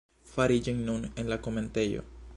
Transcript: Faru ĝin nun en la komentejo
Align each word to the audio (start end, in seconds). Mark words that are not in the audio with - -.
Faru 0.31 0.55
ĝin 0.67 0.81
nun 0.87 1.05
en 1.11 1.31
la 1.35 1.39
komentejo 1.49 2.09